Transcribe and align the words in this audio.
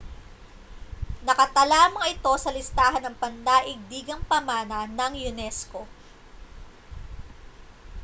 nakatala 1.25 1.77
ang 1.85 1.93
mga 1.97 2.09
ito 2.17 2.33
sa 2.43 2.49
listahan 2.57 3.03
ng 3.05 3.19
pandaigdigang 3.23 4.23
pamana 4.31 4.79
ng 4.97 5.13
unesco 5.29 5.85